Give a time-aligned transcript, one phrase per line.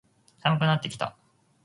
[0.39, 1.15] 寒くなってきた。